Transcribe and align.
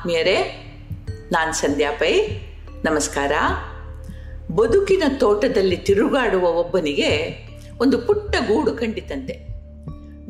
ಆತ್ಮೀಯರೇ, 0.00 0.42
ನಾನು 1.32 1.52
ಸಂಧ್ಯಾ 1.52 1.92
ಪೈ. 1.92 2.20
ನಮಸ್ಕಾರ. 2.84 3.32
ಬದುಕಿನ 4.52 5.02
ತೋಟದಲ್ಲಿ 5.18 5.76
ತಿರುಗಾಡುವ 5.76 6.44
ಒಬ್ಬನಿಗೆ 6.44 7.36
ಒಂದು 7.80 7.98
ಪುಟ್ಟ 7.98 8.36
ಗೂಡು 8.36 8.72
ಕಂಡಿತಂತೆ. 8.72 9.32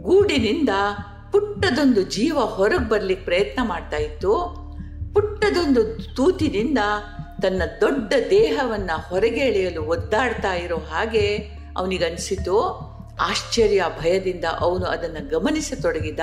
ಗೂಡಿನಿಂದ 0.03 0.69
ಪುಟ್ಟದೊಂದು 1.33 2.03
ಜೀವ 2.03 2.41
ಹೊರಗೆ 2.41 2.89
ಬರ್ಲಿಕ್ಕೆ 2.89 3.25
ಪ್ರಯತ್ನ 3.25 3.69
ಮಾಡ್ತಾ 3.69 3.97
ಇತ್ತು. 3.97 4.31
ಪುಟ್ಟದೊಂದು 5.15 6.15
ತೂತಿನಿಂದ 6.15 6.79
ತನ್ನ 7.43 7.63
ದೊಡ್ಡ 7.81 8.13
ದೇಹವನ್ನ 8.31 8.91
ಹೊರಗೆ 9.09 9.41
ಎಳೆಯಲು 9.41 9.83
ಒದ್ದಾಡ್ತಾ 9.83 10.55
ಇರೋ 10.55 10.77
ಹಾಗೆ 10.77 11.37
ಅವನಿಗನ್ಸಿತು. 11.77 12.61
ಆಶ್ಚರ್ಯ 13.21 13.85
ಭಯದಿಂದ 14.01 14.45
ಅವನು 14.45 14.85
ಅದನ್ನು 14.85 15.29
ಗಮನಿಸತೊಡಗಿದ. 15.29 16.21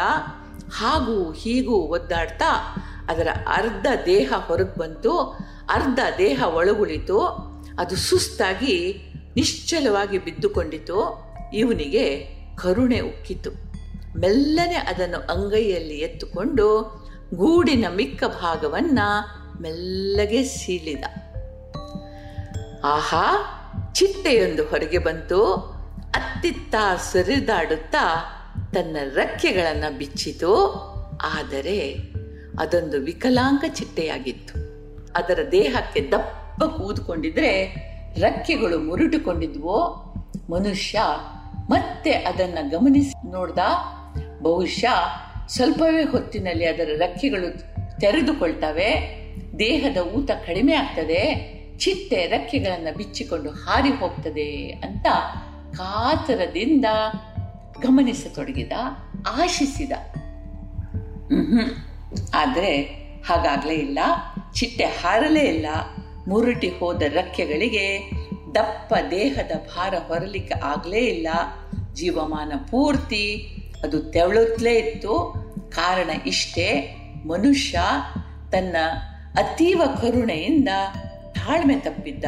ಹಾಗೂ 0.72 1.32
ಹೀಗೂ 1.32 1.76
ಒದ್ದಾಡ್ತಾ 1.76 2.76
ಅದರ 3.10 3.28
ಅರ್ಧ 3.48 3.88
ದೇಹ 4.06 4.34
ಹೊರಗೆ 4.38 4.78
ಬಂತು, 4.78 5.20
ಅರ್ಧ 5.70 6.00
ದೇಹ 6.18 6.44
ಒಳಗುಳಿತು, 6.56 7.20
ಅದು 7.80 7.96
ಸುಸ್ತಾಗಿ 7.96 9.04
ನಿಶ್ಚಲವಾಗಿ 9.36 10.18
ಬಿದ್ದುಕೊಂಡಿತು. 10.18 11.28
ಇವನಿಗೆ 11.54 12.26
ಕರುಣೆ 12.56 13.00
ಉಕ್ಕಿತು. 13.00 13.52
ಮೆಲ್ಲನೆ 14.20 14.76
ಅದನ್ನು 14.76 15.18
ಅಂಗೈಯಲ್ಲಿ 15.18 16.00
ಎತ್ತುಕೊಂಡು 16.00 16.98
ಗೂಡಿನ 17.34 17.86
ಮಿಕ್ಕ 17.96 18.24
ಭಾಗವನ್ನ 18.24 19.00
ಮೆಲ್ಲಗೆ 19.62 20.44
ಸೀಳಿದ. 20.44 21.04
ಆಹಾ 22.84 23.54
ಚಿಟ್ಟೆಯೊಂದು 23.94 24.66
ಹೊರಗೆ 24.66 24.98
ಬಂತು. 24.98 25.54
ಅತ್ತಿತ್ತ 26.16 26.76
ಸರಿದಾಡುತ್ತಾ 27.12 28.34
ತನ್ನ 28.74 28.98
ರೆಕ್ಕೆಗಳನ್ನು 29.14 29.98
ಬಿಚ್ಚಿತು. 29.98 30.54
ಆದರೆ 31.36 31.96
ಅದೊಂದು 32.60 33.02
ವಿಕಲಾಂಗ 33.02 33.64
ಚಿಟ್ಟೆಯಾಗಿತ್ತು. 33.74 34.54
ಅದರ 35.14 35.40
ದೇಹಕ್ಕೆ 35.52 36.02
ದಪ್ಪ 36.12 36.64
ಕೂದುಕೊಂಡಿದ್ರೆ 36.64 37.52
ರಕ್ಕೆಗಳು 38.18 38.80
ಮುರುಟುಕೊಂಡಿದ್ವೋ 38.80 40.04
ಮನುಷ್ಯ 40.50 41.00
ಮತ್ತೆ 41.70 42.12
ಅದನ್ನು 42.12 42.70
ಗಮನಿಸಿ 42.70 43.32
ನೋಡ್ದ 43.32 43.60
ಬಹುಶಃ 44.42 45.00
ಸ್ವಲ್ಪವೇ 45.48 46.04
ಹೊತ್ತಿನಲ್ಲಿ 46.04 46.66
ಅದರ 46.66 46.90
ರೆಕ್ಕೆಗಳು 46.98 47.50
ತೆರೆದುಕೊಳ್ತವೆ, 48.00 48.90
ದೇಹದ 49.60 49.98
ಊತ 49.98 50.32
ಕಡಿಮೆ 50.32 50.74
ಆಗ್ತದೆ, 50.74 51.22
ಚಿಟ್ಟೆ 51.78 52.26
ರಕ್ಕೆಗಳನ್ನು 52.26 52.98
ಬಿಚ್ಚಿಕೊಂಡು 52.98 53.50
ಹಾರಿ 53.50 53.90
ಹೋಗ್ತದೆ 53.90 54.70
ಅಂತ 54.70 55.08
ಕಾತರದಿಂದ 55.78 56.86
ಗಮನಿಸತೊಡಗಿದ, 57.82 58.72
ಆಶಿಸಿದ. 59.30 59.92
ಆದರೆ 62.34 62.82
ಹಾಗಾಗ್ಲೇ 63.26 63.74
ಇಲ್ಲ. 63.74 64.00
ಚಿಟ್ಟೆ 64.54 64.84
ಹಾರಲೇ 64.84 65.40
ಇಲ್ಲ. 65.40 65.66
ಮುರುಟಿ 66.28 66.70
ಹೋದ 66.70 67.02
ರಕ್ಕೆಗಳಿಗೆ 67.02 68.12
ದಪ್ಪ 68.56 68.94
ದೇಹದ 69.12 69.52
ಭಾರ 69.58 69.94
ಹೊರಲಿಕ್ಕೆ 70.08 70.54
ಆಗಲೇ 70.64 71.00
ಇಲ್ಲ. 71.00 71.28
ಜೀವಮಾನ 71.94 72.54
ಪೂರ್ತಿ 72.72 73.48
ಅದು 73.84 74.02
ತೆವಳುತ್ತಲೇ 74.02 74.74
ಇತ್ತು. 74.74 75.34
ಕಾರಣ 75.70 76.10
ಇಷ್ಟೇ, 76.26 76.96
ಮನುಷ್ಯ 77.26 77.80
ತನ್ನ 78.52 78.76
ಅತೀವ 79.36 79.82
ಕರುಣೆಯಿಂದ 80.02 80.70
ತಾಳ್ಮೆ 81.34 81.76
ತಪ್ಪಿದ್ದ. 81.76 82.26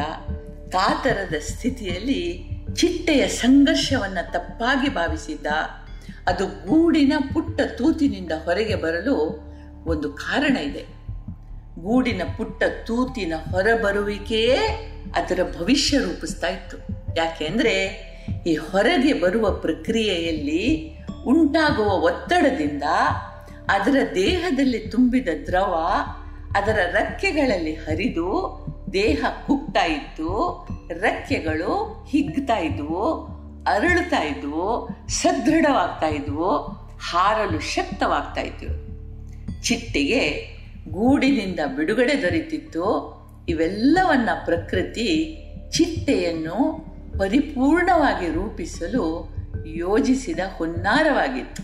ಕಾತರದ 0.70 1.34
ಸ್ಥಿತಿಯಲ್ಲಿ 1.34 2.50
ಚಿಟ್ಟೆಯ 2.76 3.28
ಸಂಘರ್ಷವನ್ನು 3.28 4.32
ತಪ್ಪಾಗಿ 4.32 4.88
ಭಾವಿಸಿದ್ದ. 4.88 5.46
ಅದು 6.26 6.46
ಗೂಡಿನ 6.46 7.12
ಪುಟ್ಟ 7.32 7.60
ತೂತಿನಿಂದ 7.78 8.32
ಹೊರಗೆ 8.44 8.74
ಬರಲು 8.74 9.49
ಒಂದು 9.86 10.12
ಕಾರಣ 10.12 10.56
ಇದೆ. 10.56 10.84
ಗೂಡಿನ 11.82 12.22
ಪುಟ್ಟ 12.36 12.62
ತೂತಿನ 12.86 13.32
ಹೊರಬರುವಿಕೆಯೇ 13.50 14.56
ಅದರ 15.16 15.56
ಭವಿಷ್ಯ 15.60 15.98
ರೂಪಿಸ್ತಾ 15.98 16.46
ಇತ್ತು. 16.46 16.76
ಯಾಕೆಂದ್ರೆ 17.16 17.74
ಈ 18.46 18.54
ಹೊರಗೆ 18.54 19.12
ಬರುವ 19.12 19.50
ಪ್ರಕ್ರಿಯೆಯಲ್ಲಿ 19.50 20.94
ಉಂಟಾಗುವ 21.26 21.86
ಒತ್ತಡದಿಂದ 21.86 22.82
ಅದರ 23.68 23.96
ದೇಹದಲ್ಲಿ 24.14 24.78
ತುಂಬಿದ 24.78 25.28
ದ್ರವ 25.46 25.86
ಅದರ 26.56 26.78
ರೆಕ್ಕೆಗಳಲ್ಲಿ 26.92 27.74
ಹರಿದು 27.74 28.28
ದೇಹ 28.92 29.24
ಕುಗ್ತಾ 29.46 29.84
ಇತ್ತು 29.84 30.28
ರೆಕ್ಕೆಗಳು 31.00 32.04
ಹಿಗ್ತಾ 32.08 32.58
ಇದ್ವು 32.58 33.24
ಅರಳುತ್ತಾ 33.66 34.22
ಇದ್ವು 34.22 34.88
ಸದೃಢವಾಗ್ತಾ 35.08 36.06
ಇದ್ವು 36.06 36.56
ಹಾರಲು 36.98 37.60
ಶಕ್ತವಾಗ್ತಾ 37.60 38.40
ಇದ್ವು 38.40 38.89
ಚಿಟ್ಟಿಗೆ 39.62 40.50
ಗೂಡಿನಿಂದ 40.90 41.60
ಬಿಡುಗಡೆ 41.76 42.22
ದೊರೆತಿತ್ತು. 42.22 43.20
ಇವೆಲ್ಲವನ್ನ 43.48 44.28
ಪ್ರಕೃತಿ 44.44 45.36
ಚಿಟ್ಟೆಯನ್ನು 45.70 46.84
ಪರಿಪೂರ್ಣವಾಗಿ 47.18 48.26
ರೂಪಿಸಲು 48.26 49.34
ಯೋಜಿಸಿದ 49.66 50.38
ಹುನ್ನಾರವಾಗಿತ್ತು. 50.56 51.62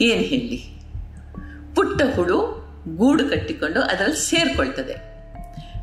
ಏನು 0.00 0.20
ಹೇಳಿ? 0.20 0.56
ಪುಟ್ಟ 1.74 2.02
ಹುಳು 2.16 2.60
ಗೂಡು 2.96 3.28
ಕಟ್ಟಿಕೊಂಡು 3.28 3.80
ಅದರಲ್ಲಿ 3.80 4.30
ಸೇರ್ಕೊಳ್ತದೆ. 4.30 4.94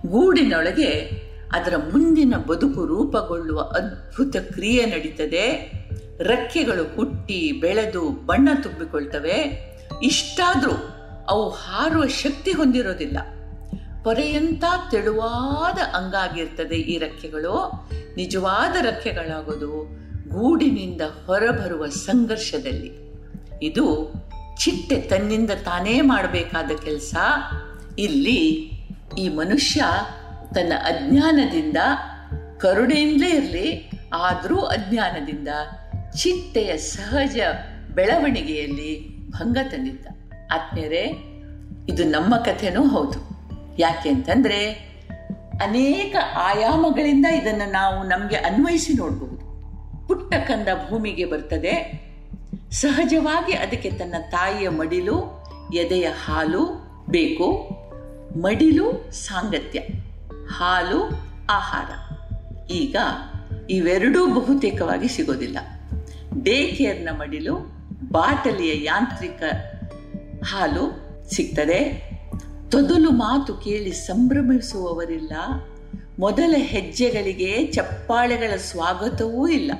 ಗೂಡಿನೊಳಗೆ 0.07 0.91
ಅದರ 1.53 1.73
ಮುಂದಿನ 1.77 2.35
ಬದುಕು 2.47 2.85
ರೂಪುಗೊಳ್ಳುವ 2.85 3.61
ಅದ್ಭುತ 3.61 4.35
ಕ್ರಿಯೆ 4.35 4.85
ನಡೀತದೆ. 4.85 5.71
ರೆಕ್ಕೆಗಳು 6.19 6.95
ಹುಟ್ಟಿ 6.95 7.51
ಬೆಳೆದು 7.51 8.09
ಬಣ್ಣ 8.09 8.49
ತುಂಬಿಕೊಳ್ತವೆ. 8.63 9.61
ಇಷ್ಟಾದರೂ 10.03 10.96
ಅವು 11.29 11.49
ಹಾರುವ 11.49 12.07
ಶಕ್ತಿ 12.07 12.51
ಹೊಂದಿರೋದಿಲ್ಲ. 12.51 13.17
ಪೊರೆಯಂತ 14.03 14.63
ತೆಳುವಾದ 14.91 15.95
ಅಂಗಾಗಿರ್ತದೆ 15.95 16.75
ಈ 16.75 16.97
ರೆಕ್ಕೆಗಳು. 16.97 17.89
ನಿಜವಾದ 18.15 18.85
ರೆಕ್ಕೆಗಳಾಗೋದು 18.85 19.83
ಗೂಡಿನಿಂದ 20.29 21.01
ಹೊರಬರುವ 21.25 21.87
ಸಂಘರ್ಷದಲ್ಲಿ. 21.87 22.91
ಇದು 23.61 24.13
ಚಿಟ್ಟೆ 24.59 25.01
ತನ್ನಿಂದ 25.01 25.51
ತಾನೇ 25.51 26.01
ಮಾಡಬೇಕಾದ 26.01 26.71
ಕೆಲಸ. 26.83 27.15
ಇಲ್ಲಿ 27.99 28.71
ಈ 29.17 29.29
ಮನುಷ್ಯ 29.29 29.83
ತನ್ನ 30.55 30.73
ಅಜ್ಞಾನದಿಂದ, 30.83 31.77
ಕರುಣೆಯಿಂದಲೇ 32.57 33.29
ಇರಲಿ, 33.29 33.91
ಆದರೂ 34.13 34.59
ಅಜ್ಞಾನದಿಂದ 34.59 35.47
ಚಿಟ್ಟೆಯ 36.15 36.77
ಸಹಜ 36.77 37.39
ಬೆಳವಣಿಗೆಯಲ್ಲಿ 37.95 39.17
ಭಂಗ 39.29 39.57
ತಂದಿದ್ದ. 39.71 40.05
ಆತ್ಮೀಯರೇ, 40.51 41.03
ಇದು 41.89 42.03
ನಮ್ಮ 42.03 42.37
ಕಥೆನೂ 42.37 42.87
ಹೌದು. 42.87 43.37
ಯಾಕೆ 43.79 44.09
ಅಂತಂದ್ರೆ, 44.09 44.71
ಅನೇಕ 45.63 46.15
ಆಯಾಮಗಳಿಂದ 46.35 47.25
ಇದನ್ನು 47.25 47.71
ನಾವು 47.71 48.03
ನಮಗೆ 48.03 48.35
ಅನ್ವಯಿಸಿ 48.35 48.93
ನೋಡಬಹುದು 48.93 49.47
ಪುಟ್ಟ 50.07 50.35
ಕಂದ 50.35 50.67
ಭೂಮಿಗೆ 50.89 51.25
ಬರ್ತದೆ. 51.25 52.07
ಸಹಜವಾಗಿ 52.71 53.53
ಅದಕ್ಕೆ 53.53 53.91
ತನ್ನ 53.91 54.15
ತಾಯಿಯ 54.31 54.69
ಮಡಿಲು, 54.69 55.45
ಎದೆಯ 55.73 56.07
ಹಾಲು 56.25 56.65
ಬೇಕು. 57.09 57.69
ಮಡಿಲು 58.41 59.11
ಸಾಂಗತ್ಯ, 59.11 59.79
ಹಾಲು 60.49 61.03
ಆಹಾರ. 61.49 61.89
ಈಗ 62.71 62.95
ಇವೆರಡೂ 63.69 64.33
ಬಹುತೇಕವಾಗಿ 64.33 65.07
ಸಿಗೋದಿಲ್ಲ. 65.07 65.57
ಡೇ 66.43 66.71
ಕೇರ್ನ 66.71 67.09
ಮಡಿಲು, 67.11 67.55
ಬಾಟಲಿಯ 68.11 68.83
ಯಾಂತ್ರಿಕ 68.83 69.43
ಹಾಲು 70.47 71.07
ಸಿಗ್ತದೆ. 71.35 72.09
ತೊದಲು 72.71 73.09
ಮಾತು 73.09 73.53
ಕೇಳಿ 73.53 73.91
ಸಂಭ್ರಮಿಸುವವರಿಲ್ಲ. 73.91 75.31
ಮೊದಲ 76.19 76.55
ಹೆಜ್ಜೆಗಳಿಗೆ 76.57 77.65
ಚಪ್ಪಾಳೆಗಳ 77.65 78.57
ಸ್ವಾಗತವೂ 78.57 79.47
ಇಲ್ಲ. 79.47 79.71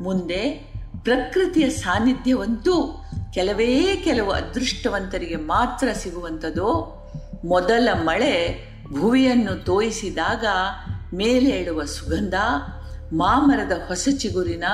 ಮುಂದೆ 0.00 0.72
ಪ್ರಕೃತಿಯ 1.04 1.70
ಸಾನ್ನಿಧ್ಯವಂತೂ 1.70 3.04
ಕೆಲವೇ 3.34 3.96
ಕೆಲವು 4.04 4.30
ಅದೃಷ್ಟವಂತರಿಗೆ 4.30 5.36
ಮಾತ್ರ 5.36 5.88
ಸಿಗುವಂಥದ್ದು. 5.92 7.00
ಮೊದಲ 7.44 7.88
ಮಳೆ 8.02 8.64
ಭುವಿಯನ್ನು 8.98 9.64
ತೋಯಿಸಿದಾಗ 9.64 10.44
ಮೇಲೆ 11.14 11.50
ಏಳುವ 11.50 11.84
ಸುಗಂಧ, 11.84 12.34
ಮಾಮರದ 13.12 13.72
ಹೊಸ 13.88 14.08
ಚಿಗುರಿನ 14.18 14.64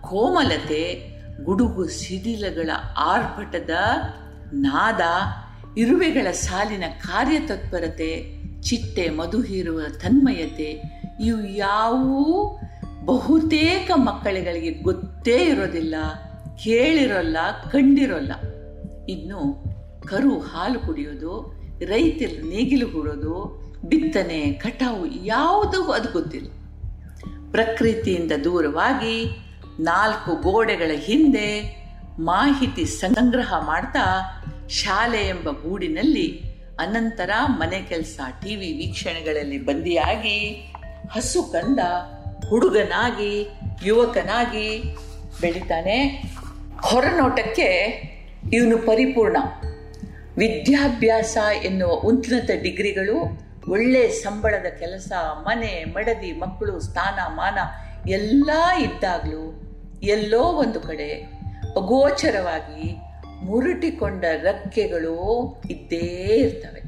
ಕೋಮಲತೆ, 0.00 1.16
ಗುಡುಗು 1.44 1.88
ಸಿಡಿಲಗಳ 1.88 2.70
ಆರ್ಭಟದ 2.96 3.70
ನಾದ 4.52 5.00
ಇರುವೆಗಳ 5.78 6.30
ಸಾಲಿನ 6.30 6.84
ಕಾರ್ಯತತ್ಪರತೆ 7.04 8.36
ಚಿಟ್ಟೆ 8.62 9.10
ಮಧು 9.10 9.40
ಹೀರುವ 9.42 9.80
ತನ್ಮಯತೆ, 10.02 10.82
ಇವು 11.20 11.46
ಯಾವುವೂ 11.56 12.58
ಬಹುತೇಕ 13.04 13.90
ಮಕ್ಕಳುಗಳಿಗೆ 13.94 14.70
ಗೊತ್ತೇ 14.70 15.44
ಇರೋದಿಲ್ಲ, 15.44 15.94
ಕೇಳಿರೋಲ್ಲ, 16.64 17.36
ಕಂಡಿರೋಲ್ಲ. 17.72 18.32
ಇನ್ನು 19.08 19.64
ಕರು 20.06 20.38
ಹಾಲು 20.38 20.80
ಕುಡಿಯೋದು, 20.80 21.54
ರೈತರ 21.84 22.42
ನೇಗಿಲು 22.44 22.86
ಹೂಡೋದು, 22.86 23.66
ಬಿತ್ತನೆ, 23.84 24.52
ಕಟಾವು 24.52 25.24
ಯಾವುದೂ 25.24 25.82
ಅದು 25.82 26.12
ಗೊತ್ತಿಲ್ಲ. 26.12 26.48
ಪ್ರಕೃತಿಯಿಂದ 27.52 28.32
ದೂರವಾಗಿ 28.44 29.46
ನಾಲ್ಕು 29.80 30.42
ಗೋಡೆಗಳ 30.42 30.90
ಹಿಂದೆ 30.94 31.85
ಮಾಹಿತಿ 32.18 32.84
ಸಂಗ್ರಹ 32.84 33.66
ಮಾಡ್ತಾ 33.66 34.22
ಶಾಲೆ 34.68 35.28
ಎಂಬ 35.28 35.50
ಗೂಡಿನಲ್ಲಿ 35.50 36.40
ಅನಂತರ 36.78 37.30
ಮನೆ 37.46 37.82
ಕೆಲಸ 37.82 38.20
ಟಿವಿ 38.42 38.72
ವೀಕ್ಷಣೆಗಳಲ್ಲಿ 38.72 39.58
ಬಂದಿಯಾಗಿ 39.58 40.70
ಹಸು 41.12 41.42
ಕಂದ 41.42 41.78
ಹುಡುಗನಾಗಿ, 42.48 43.48
ಯುವಕನಾಗಿ 43.84 44.96
ಬೆಳಿತಾನೆ. 45.40 46.04
ಹೊರನೋಟಕ್ಕೆ 46.82 48.00
ಇವನು 48.52 48.78
ಪರಿಪೂರ್ಣ. 48.78 49.36
ವಿದ್ಯಾಭ್ಯಾಸ 50.36 51.38
ಎನ್ನುವ 51.64 51.92
ಉನ್ನತ 51.92 52.50
ಡಿಗ್ರಿಗಳು, 52.62 53.46
ಒಳ್ಳೆ 53.68 54.08
ಸಂಬಳದ 54.08 54.66
ಕೆಲಸ, 54.66 55.12
ಮನೆ, 55.42 55.84
ಮಡದಿ, 55.84 56.32
ಮಕ್ಕಳು 56.32 56.80
ಸ್ಥಾನ 56.80 57.34
ಮಾನ 57.34 57.58
ಎಲ್ಲ 58.08 58.50
ಇದ್ದಾಗಲೂ 58.78 59.62
ಎಲ್ಲೋ 60.02 60.42
ಒಂದು 60.42 60.80
ಕಡೆ 60.80 61.35
ಅಗೋಚರವಾಗಿ 61.76 62.96
ಮುರುಟಿಕೊಂಡ 63.42 64.24
ರಕ್ಕೆಗಳು 64.42 65.16
ಇದ್ದೇ 65.70 66.26
ಇರ್ತವೆ. 66.40 66.82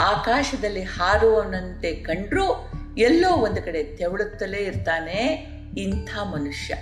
ಆಕಾಶದಲ್ಲಿ 0.00 0.82
ಹಾರುವವನಂತೆ 0.82 1.94
ಕಂಡ್ರೂ 1.94 2.70
ಎಲ್ಲೋ 2.98 3.36
ಒಂದು 3.36 3.62
ಕಡೆ 3.62 3.84
ತೆವಳುತ್ತಲೇ 3.84 4.58
ಇರ್ತಾನೆ 4.58 5.46
ಇಂಥ 5.78 6.18
ಮನುಷ್ಯ. 6.18 6.74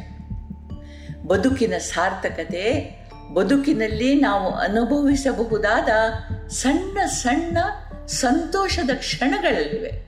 ಬದುಕಿನ 1.26 1.74
ಸಾರ್ಥಕತೆ, 1.78 2.90
ಬದುಕಿನಲ್ಲಿ 3.34 4.20
ನಾವು 4.20 4.50
ಅನುಭವಿಸಬಹುದಾದ 4.50 5.88
ಸಣ್ಣ 6.48 6.98
ಸಣ್ಣ 7.06 7.58
ಸಂತೋಷದ 8.06 8.90
ಕ್ಷಣಗಳಲ್ಲಿವೆ. 8.94 10.04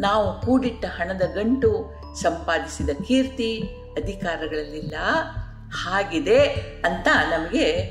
ನಾವು 0.00 0.40
ಕೂಡಿಟ್ಟ 0.40 0.84
ಹಣದ 0.84 1.22
ಗಂಟು, 1.34 1.94
ಸಂಪಾದಿಸಿದ 2.22 2.90
ಕೀರ್ತಿ, 3.08 3.60
ಅಧಿಕಾರಗಳಲ್ಲಿಲ್ಲ. 4.02 4.94
ಹಾಗಿದೆ 5.72 6.44
ಅಂತ 6.84 7.08
ನಮಗೆ 7.30 7.82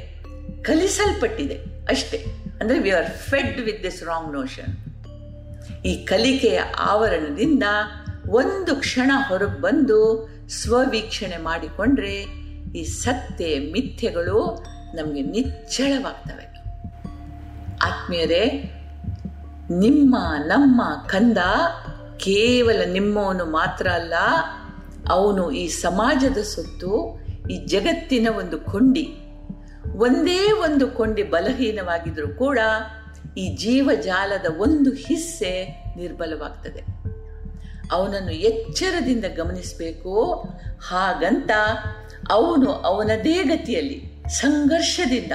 ಕಲಿಸಲ್ಪಟ್ಟಿದೆ 0.61 1.55
ಅಷ್ಟೇ. 1.89 2.25
ಅಂದರೆ 2.61 2.79
we 2.79 2.91
are 2.91 3.05
fed 3.05 3.61
with 3.61 3.83
this 3.83 4.03
wrong 4.03 4.33
notion 4.33 4.95
ಈ 5.85 6.05
ಕಲಿಕೆಯ 6.05 6.59
ಆವರಣದಿಂದ 6.79 7.63
ಒಂದು 8.29 8.75
ಕ್ಷಣ 8.75 9.11
ಹೊರಗೆ 9.27 9.61
ಬಂದು 9.61 10.29
ಸ್ವವೀಕ್ಷಣೆ 10.49 11.37
ಮಾಡಿಕೊಂಡ್ರೆ 11.37 12.45
ಈ 12.75 12.83
ಸತ್ಯ, 12.83 13.59
ಮಿಥ್ಯಗಳು 13.59 14.65
ನಮಗೆ 14.95 15.21
ನಿಚ್ಚಳವಾಗ್ತವೆ. 15.21 16.45
ಆತ್ಮೀಯರೇ, 17.83 18.71
ನಿಮ್ಮ, 19.69 20.17
ನಮ್ಮ 20.45 20.81
ಕಂದ 21.07 21.37
ಕೇವಲ 22.17 22.81
ನಿಮ್ಮವನು 22.91 23.45
ಮಾತ್ರ 23.45 23.87
ಅಲ್ಲ, 23.87 24.13
ಅವನು 25.09 25.51
ಈ 25.51 25.67
ಸಮಾಜದ 25.67 26.37
ಸೊತ್ತು 26.37 27.24
ಈ 27.49 27.65
ಜಗತ್ತಿನ 27.65 28.27
ಒಂದು 28.37 28.59
ಕೊಂಡಿ 28.59 29.17
ಒಂದೇ 29.95 30.51
ಒಂದು 30.51 30.87
ಕೊಂಡಿ 30.87 31.23
ಬಲಹೀನವಾಗಿದ್ರೂ 31.23 32.27
ಕೂಡ 32.27 32.59
ಈ 33.37 33.55
ಜೀವಜಾಲದ 33.55 34.45
ಒಂದು 34.57 34.91
ಹಿಸ್ಸೆ 34.91 35.83
ನಿರ್ಬಲವಾಗ್ತದೆ. 35.97 36.81
ಅವನನ್ನು 37.91 38.31
ಎಚ್ಚರದಿಂದ 38.31 39.25
ಗಮನಿಸಬೇಕು. 39.35 40.33
ಹಾಗಂತ 40.87 41.51
ಅವನು 42.31 42.71
ಅವನದೇ 42.71 43.43
ಗತಿಯಲ್ಲಿ, 43.43 44.23
ಸಂಘರ್ಷದಿಂದ 44.27 45.31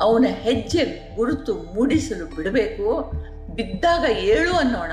ಅವನ 0.00 0.26
ಹೆಜ್ಜೆ 0.28 1.14
ಗುರುತು 1.16 1.54
ಮೂಡಿಸಲು 1.54 2.36
ಬಿಡಬೇಕು. 2.36 3.12
ಬಿದ್ದಾಗ 3.54 4.16
ಏಳು 4.16 4.52
ಅನ್ನೋಣ, 4.52 4.92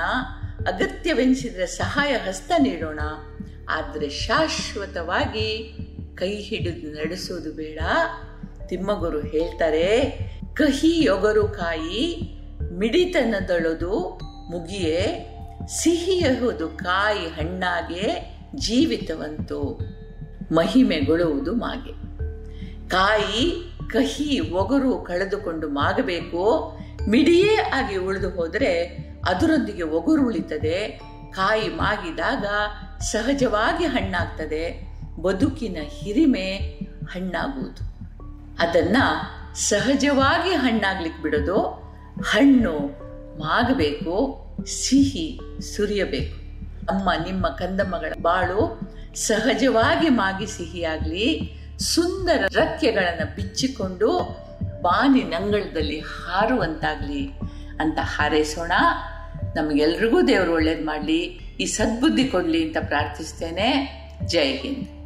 ಅಗತ್ಯವೆನಿಸಿದರೆ 0.68 1.66
ಸಹಾಯ 1.66 2.12
ಹಸ್ತ 2.12 2.52
ನೀಡೋಣ. 2.58 3.00
ಆದರೆ 3.70 4.08
ಶಾಶ್ವತವಾಗಿ 4.08 5.76
ಕೈ 6.20 6.40
ಹಿಡಿದು 6.40 6.92
ನಡೆಸೋದು 6.92 7.52
ಬೇಡ. 7.52 7.78
ತಿಮ್ಮಗುರು 8.66 9.20
ಹೇಳ್ತಾರೆ, 9.20 10.10
ಕಹಿ 10.54 11.04
ಯೊಗರು 11.04 11.48
ಕಾಯಿ, 11.48 12.22
ಮಿಡಿತನದೊಳದು 12.72 14.18
ಮುಗಿಯೇ, 14.50 15.26
ಸಿಹಿಯಹುದು 15.68 16.68
ಕಾಯಿ 16.68 17.28
ಹಣ್ಣಾಗೆ 17.28 18.36
ಜೀವಿತವಂತು. 18.54 19.80
ಮಹಿಮೆಗೊಳ್ಳುವುದು 20.52 21.54
ಮಾಗೆ. 21.54 21.92
ಕಾಯಿ, 22.88 23.72
ಕಹಿ, 23.88 24.40
ಒಗರು 24.40 24.98
ಕಳೆದುಕೊಂಡು 24.98 25.68
ಮಾಗಬೇಕು. 25.68 26.78
ಮಿಡಿಯೇ 27.08 27.56
ಆಗಿ 27.56 27.96
ಉಳಿದು 27.96 28.30
ಹೋದರೆ 28.30 28.82
ಅದರೊಂದಿಗೆ 29.28 29.82
ಒಗರು 29.82 30.26
ಉಳಿತದೆ. 30.26 31.00
ಕಾಯಿ 31.30 31.68
ಮಾಗಿದಾಗ 31.68 32.44
ಸಹಜವಾಗಿ 33.02 33.84
ಹಣ್ಣಾಗ್ತದೆ. 33.84 34.89
ಬದುಕಿನ 35.22 35.76
ಹಿರಿಮೆ 35.88 36.56
ಹಣ್ಣಾಗುವುದು. 37.12 37.90
ಅದನ್ನ 38.58 38.96
ಸಹಜವಾಗಿ 39.54 40.50
ಹಣ್ಣಾಗ್ಲಿಕ್ಕೆ 40.50 41.22
ಬಿಡೋದು, 41.22 41.62
ಹಣ್ಣು 42.24 42.78
ಮಾಗಬೇಕು, 43.38 44.44
ಸಿಹಿ 44.66 45.40
ಸುರಿಯಬೇಕು. 45.76 46.40
ಅಮ್ಮ, 46.86 47.10
ನಿಮ್ಮ 47.24 47.48
ಕಂದಮ್ಮಗಳ 47.48 48.12
ಬಾಳು 48.22 48.80
ಸಹಜವಾಗಿ 49.14 50.08
ಮಾಗಿ 50.08 50.46
ಸಿಹಿಯಾಗಲಿ, 50.46 51.54
ಸುಂದರ 51.78 52.44
ರಕ್ಕೆಗಳನ್ನು 52.54 53.36
ಬಿಚ್ಚಿಕೊಂಡು 53.36 54.36
ಬಾನಿ 54.82 55.22
ನಂಗಳದಲ್ಲಿ 55.22 56.00
ಹಾರುವಂತಾಗ್ಲಿ 56.00 57.26
ಅಂತ 57.80 57.98
ಹಾರೈಸೋಣ. 58.02 58.72
ನಮಗೆಲ್ರಿಗೂ 59.56 60.22
ದೇವರು 60.22 60.54
ಒಳ್ಳೇದು 60.54 60.86
ಮಾಡಲಿ. 60.86 61.20
ಈ 61.60 61.64
ಸದ್ಬುದ್ಧಿ 61.64 62.28
ಕೊಡಲಿ 62.28 62.66
ಅಂತ 62.66 62.76
ಪ್ರಾರ್ಥಿಸ್ತೇನೆ. 62.88 64.00
ಜೈ 64.26 64.56
ಹಿಂದ್. 64.56 64.99